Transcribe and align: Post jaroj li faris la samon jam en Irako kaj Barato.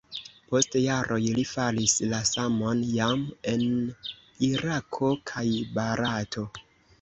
Post 0.51 0.75
jaroj 0.83 1.19
li 1.39 1.43
faris 1.49 1.93
la 2.13 2.21
samon 2.29 2.81
jam 2.93 3.21
en 3.53 3.61
Irako 4.49 5.13
kaj 5.33 5.45
Barato. 5.77 6.49